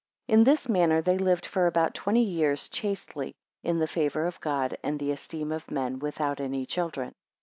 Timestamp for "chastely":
2.69-3.35